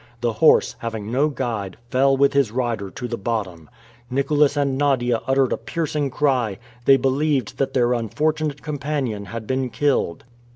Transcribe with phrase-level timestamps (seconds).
[0.21, 3.69] The horse, having no guide, fell with his rider to the bottom.
[4.09, 6.57] Nicholas and Nadia uttered a piercing cry!
[6.85, 10.23] They believed that their unfortunate companion had been killed.